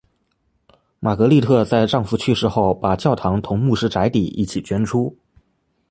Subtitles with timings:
[0.99, 5.15] 玛格丽特在丈夫去世后把教堂同牧师宅邸一起捐出。